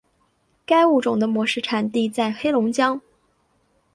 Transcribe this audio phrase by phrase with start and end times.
[0.65, 2.99] 该物种的模式产地在黑龙江。